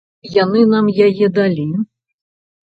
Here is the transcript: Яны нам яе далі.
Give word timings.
Яны 0.43 0.63
нам 0.71 0.89
яе 1.09 1.29
далі. 1.37 1.67